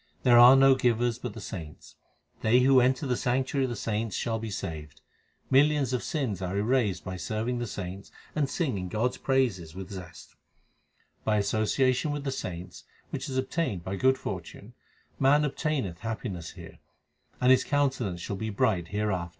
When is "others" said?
19.21-19.29